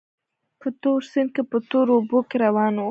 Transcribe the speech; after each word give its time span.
په 0.59 0.67
تور 0.81 0.99
سیند 1.11 1.29
کې 1.35 1.43
په 1.51 1.57
تورو 1.69 1.91
اوبو 1.97 2.19
کې 2.29 2.37
روان 2.45 2.73
وو. 2.75 2.79